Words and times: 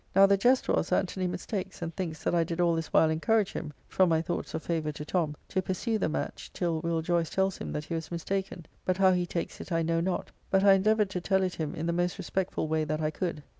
Now 0.15 0.25
the 0.25 0.35
jest 0.35 0.67
was 0.67 0.91
Anthony 0.91 1.27
mistakes 1.27 1.79
and 1.83 1.95
thinks 1.95 2.23
that 2.23 2.33
I 2.33 2.43
did 2.43 2.59
all 2.59 2.73
this 2.73 2.87
while 2.91 3.11
encourage 3.11 3.53
him 3.53 3.71
(from 3.87 4.09
my 4.09 4.19
thoughts 4.19 4.55
of 4.55 4.63
favour 4.63 4.91
to 4.91 5.05
Tom) 5.05 5.35
to 5.49 5.61
pursue 5.61 5.99
the 5.99 6.09
match 6.09 6.51
till 6.53 6.81
Will 6.81 7.03
Joyce 7.03 7.29
tells 7.29 7.59
him 7.59 7.71
that 7.73 7.83
he 7.85 7.93
was 7.93 8.09
mistaken. 8.09 8.65
But 8.83 8.97
how 8.97 9.11
he 9.11 9.27
takes 9.27 9.61
it 9.61 9.71
I 9.71 9.83
know 9.83 9.99
not, 10.01 10.31
but 10.49 10.63
I 10.63 10.73
endeavoured 10.73 11.11
to 11.11 11.21
tell 11.21 11.43
it 11.43 11.53
him 11.53 11.75
in 11.75 11.85
the 11.85 11.93
most 11.93 12.17
respectful 12.17 12.67
way 12.67 12.83
that 12.83 12.99
I 12.99 13.11
could. 13.11 13.43